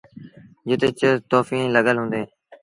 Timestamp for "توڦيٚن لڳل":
1.29-1.97